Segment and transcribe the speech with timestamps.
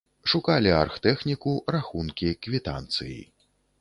[0.31, 3.19] Шукалі аргтэхніку, рахункі, квітанцыі.